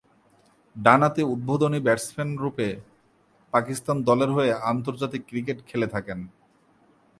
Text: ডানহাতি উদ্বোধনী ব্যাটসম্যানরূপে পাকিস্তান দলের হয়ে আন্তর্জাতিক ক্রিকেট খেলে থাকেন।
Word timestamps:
ডানহাতি 0.75 1.23
উদ্বোধনী 1.33 1.79
ব্যাটসম্যানরূপে 1.83 2.67
পাকিস্তান 3.53 3.97
দলের 4.03 4.29
হয়ে 4.31 4.51
আন্তর্জাতিক 4.71 5.21
ক্রিকেট 5.29 5.57
খেলে 5.69 5.87
থাকেন। 5.87 6.19